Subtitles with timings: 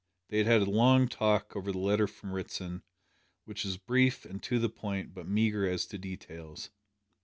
[0.29, 2.81] They had had a long talk over the letter from Ritson,
[3.45, 6.71] which was brief and to the point but meagre as to details.